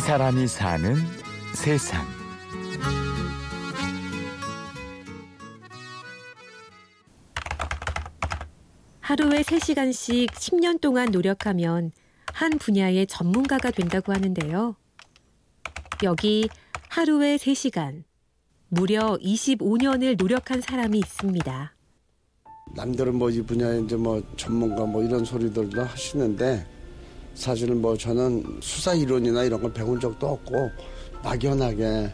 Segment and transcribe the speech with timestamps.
[0.00, 0.96] 이 사람이 사는
[1.54, 2.02] 세상.
[9.00, 11.92] 하루에 3시간씩 10년 동안 노력하면
[12.32, 14.74] 한 분야의 전문가가 된다고 하는데요.
[16.02, 16.48] 여기
[16.88, 18.04] 하루에 3시간,
[18.68, 21.74] 무려 25년을 노력한 사람이 있습니다.
[22.74, 26.79] 남들은 뭐 이 분야에 이제 뭐 전문가 뭐 이런 소리들도 하시는데
[27.40, 30.70] 사실은 뭐 저는 수사 이론이나 이런 걸 배운 적도 없고
[31.24, 32.12] 막연하게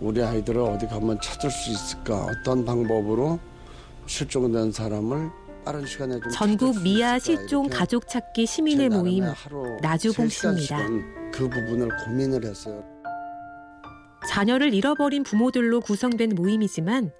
[0.00, 3.40] 우리 아이들을 어디 가면 찾을 수 있을까 어떤 방법으로
[4.06, 5.28] 실종된 사람을
[5.64, 9.24] 빠른 시간에 좀 전국 미아 실종 가족 찾기 제 시민의 모임
[9.82, 10.86] 나주봉 씨입니다.
[11.32, 12.84] 그 부분을 고민을 했어요.
[14.28, 17.10] 자녀를 잃어버린 부모들로 구성된 모임이지만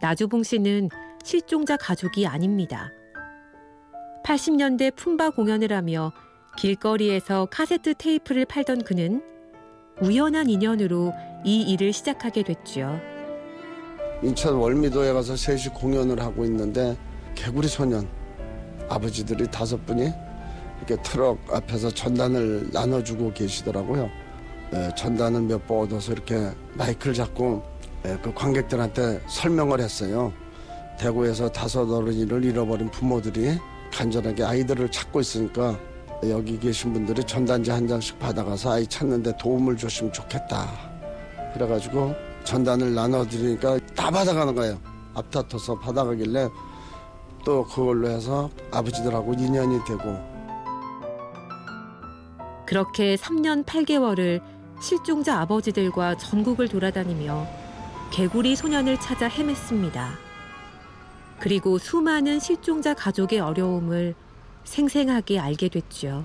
[0.00, 0.88] 나주봉 씨는
[1.24, 2.92] 실종자 가족이 아닙니다.
[4.24, 6.12] 80년대 품바 공연을 하며
[6.56, 9.22] 길거리에서 카세트 테이프를 팔던 그는
[10.02, 11.12] 우연한 인연으로
[11.44, 12.98] 이 일을 시작하게 됐죠.
[14.22, 16.96] 인천 월미도에 가서 셋이 공연을 하고 있는데
[17.34, 18.06] 개구리 소년
[18.88, 20.10] 아버지들이 다섯 분이
[20.78, 24.10] 이렇게 트럭 앞에서 전단을 나눠주고 계시더라고요.
[24.72, 27.62] 에, 전단을 몇 번 얻어서 이렇게 마이크를 잡고
[28.04, 30.32] 에, 그 관객들한테 설명을 했어요.
[30.98, 33.58] 대구에서 다섯 어른이를 잃어버린 부모들이
[33.92, 35.78] 간절하게 아이들을 찾고 있으니까
[36.28, 40.68] 여기 계신 분들이 전단지 한 장씩 받아가서 아이 찾는데 도움을 줬으면 좋겠다.
[41.54, 44.78] 그래가지고 전단을 나눠드리니까 다 받아가는 거예요.
[45.14, 46.48] 앞다퉈서 받아가길래
[47.44, 50.18] 또 그걸로 해서 아버지들하고 인연이 되고
[52.66, 54.42] 그렇게 3년 8개월을
[54.80, 57.46] 실종자 아버지들과 전국을 돌아다니며
[58.12, 60.08] 개구리 소년을 찾아 헤맸습니다.
[61.38, 64.14] 그리고 수많은 실종자 가족의 어려움을
[64.70, 66.24] 생생하게 알게 됐죠.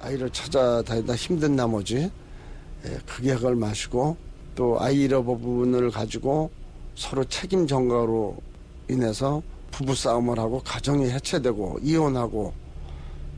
[0.00, 2.10] 아이를 찾아다니다 힘든 나머지
[2.86, 4.16] 예, 크게 그걸 마시고
[4.54, 6.50] 또 아이 잃어버분을 가지고
[6.94, 8.38] 서로 책임 전가로
[8.88, 12.54] 인해서 부부 싸움을 하고 가정이 해체되고 이혼하고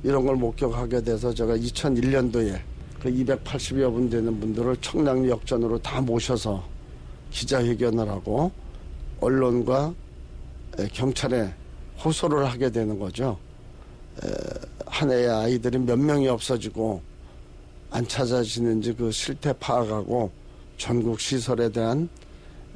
[0.05, 2.61] 이런 걸 목격하게 돼서 제가 2001년도에
[3.01, 6.65] 그 280여 분 되는 분들을 청량리 역전으로 다 모셔서
[7.31, 8.53] 기자회견을 하고
[9.21, 9.93] 언론과
[10.79, 11.53] 에, 경찰에
[12.05, 13.37] 호소를 하게 되는 거죠.
[14.23, 14.29] 에,
[14.87, 17.03] 한 해의 아이들이 몇 명이 없어지고
[17.91, 20.31] 안 찾아지는지 그 실태 파악하고
[20.77, 22.09] 전국 시설에 대한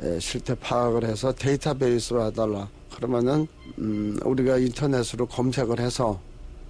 [0.00, 2.68] 에, 실태 파악을 해서 데이터베이스로 해달라.
[2.94, 3.46] 그러면은
[3.78, 6.20] 음, 우리가 인터넷으로 검색을 해서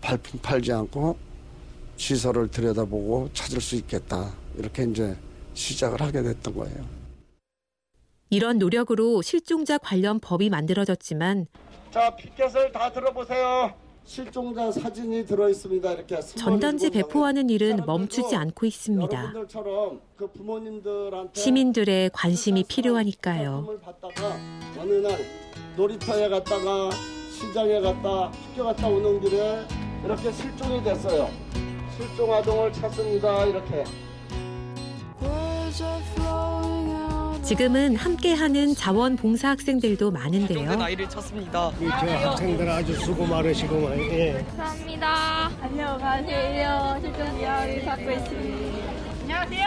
[0.01, 1.17] 발품 팔지 않고
[1.97, 4.33] 시설을 들여다보고 찾을 수 있겠다.
[4.57, 5.17] 이렇게 이제
[5.55, 6.99] 시작을 하게 됐던 거예요.
[8.31, 11.47] 이런 노력으로 실종자 관련 법이 만들어졌지만
[11.91, 13.73] 자, 피켓을 다 들어보세요.
[14.09, 15.93] 실종자 사진이 들어 있습니다.
[15.93, 19.35] 이렇게 전단지 배포하는 일은 멈추지 않고 있습니다.
[20.17, 20.31] 그
[21.35, 23.79] 시민들의 관심이 필요하니까요.
[24.79, 25.19] 어느 날
[25.77, 26.89] 놀이터에 갔다가
[27.31, 29.67] 시장에 갔다 학교 갔다 오는 길에
[30.03, 31.29] 이렇게 실종이 됐어요.
[31.95, 33.45] 실종 아동을 찾습니다.
[33.45, 33.85] 이렇게
[37.49, 40.59] 지금은 함께하는 자원봉사 학생들도 많은데요.
[40.59, 41.73] 실종된 아이를 찾습니다.
[41.81, 44.33] 저 학생들 아주 수고 많으시고만 예.
[44.35, 45.51] 감사합니다.
[45.63, 46.99] 안녕하세요.
[47.01, 48.93] 실종 이야기 받고 있습니다.
[49.23, 49.67] 안녕하세요.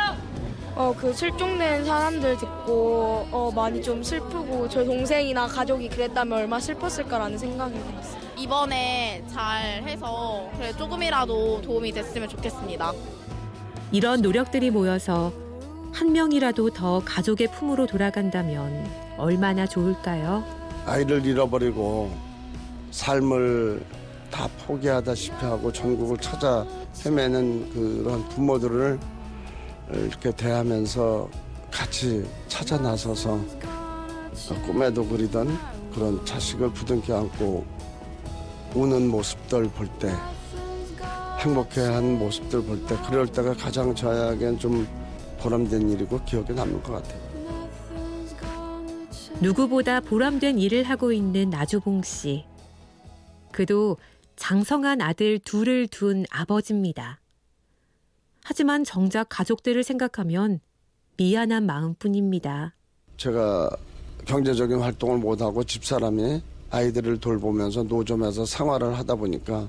[0.75, 7.39] 어, 그 실종된 사람들 듣고 어, 많이 좀 슬프고 저 동생이나 가족이 그랬다면 얼마나 슬펐을까라는
[7.39, 8.21] 생각이 들었어요.
[8.37, 12.93] 이번에 잘 해서 그래 조금이라도 도움이 됐으면 좋겠습니다.
[13.91, 15.33] 이런 노력들이 모여서
[15.93, 18.85] 한 명이라도 더 가족의 품으로 돌아간다면
[19.17, 20.43] 얼마나 좋을까요?
[20.85, 22.11] 아이를 잃어버리고
[22.91, 23.83] 삶을
[24.31, 26.65] 다 포기하다시피 하고 전국을 찾아
[27.05, 27.69] 헤매는
[28.03, 28.99] 그런 부모들을
[29.93, 31.29] 이렇게 대하면서
[31.69, 33.39] 같이 찾아 나서서
[34.65, 35.57] 꿈에도 그리던
[35.93, 37.65] 그런 자식을 부둥켜 안고
[38.73, 40.13] 우는 모습들 볼 때
[41.39, 44.87] 행복해하는 모습들 볼 때 그럴 때가 가장 저에겐 좀
[45.41, 47.31] 보람된 일이고 기억에 남는 것 같아요.
[49.41, 52.45] 누구보다 보람된 일을 하고 있는 나주봉 씨.
[53.51, 53.97] 그도
[54.35, 57.19] 장성한 아들 둘을 둔 아버지입니다.
[58.43, 60.59] 하지만 정작 가족들을 생각하면
[61.17, 62.73] 미안한 마음뿐입니다.
[63.17, 63.69] 제가
[64.25, 69.67] 경제적인 활동을 못하고 집사람이 아이들을 돌보면서 노점에서 생활을 하다 보니까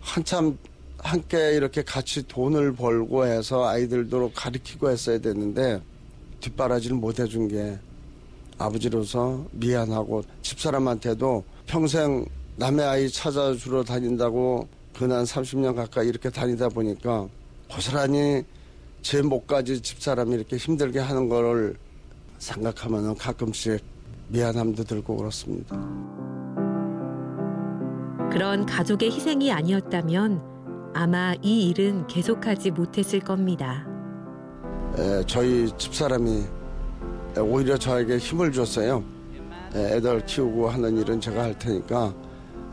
[0.00, 0.58] 한참
[1.02, 5.80] 함께 이렇게 같이 돈을 벌고 해서 아이들도 가르치고 했어야 됐는데
[6.40, 7.78] 뒷바라지를 못 해준 게
[8.58, 12.26] 아버지로서 미안하고 집사람한테도 평생
[12.56, 17.26] 남의 아이 찾아주러 다닌다고 근한 30년 가까이 이렇게 다니다 보니까
[17.70, 18.44] 고스란히
[19.02, 21.76] 제 목까지 집사람이 이렇게 힘들게 하는 거를
[22.38, 23.82] 생각하면 가끔씩
[24.28, 25.76] 미안함도 들고 그렇습니다.
[28.30, 30.49] 그런 가족의 희생이 아니었다면
[30.94, 33.86] 아마 이 일은 계속하지 못했을 겁니다.
[34.98, 36.44] 에, 저희 집사람이
[37.40, 39.02] 오히려 저에게 힘을 줬어요.
[39.74, 42.12] 에, 애들 키우고 하는 일은 제가 할 테니까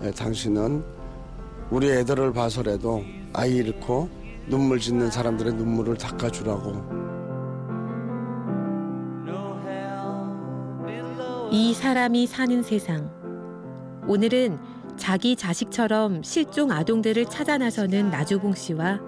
[0.01, 0.83] 에, 당신은
[1.69, 3.03] 우리 애들을 봐서라도
[3.33, 4.09] 아이 잃고
[4.47, 7.07] 눈물 짓는 사람들의 눈물을 닦아주라고
[11.51, 13.09] 이 사람이 사는 세상.
[14.07, 14.59] 오늘은
[14.97, 18.99] 자기 자식처럼 실종 아동들을 찾아 나서는 나주봉 씨와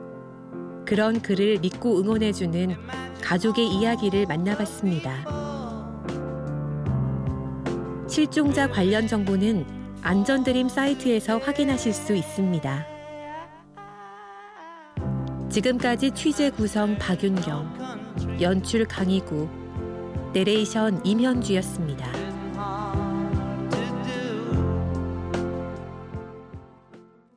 [0.86, 2.76] 그런 그를 믿고 응원해주는
[3.22, 5.40] 가족의 이야기를 만나봤습니다.
[8.08, 9.66] 실종자 관련 정보는
[10.02, 12.86] 안전드림 사이트에서 확인하실 수 있습니다.
[15.50, 19.50] 지금까지 취재 구성 박윤경, 연출 강희구,
[20.34, 22.29] 내레이션 임현주였습니다.